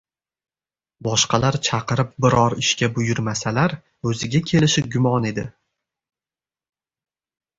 [1.07, 3.75] Boshqalar chaqirib biror ishga buyurmasalar,
[4.13, 5.47] o‘ziga kelishi gumon edi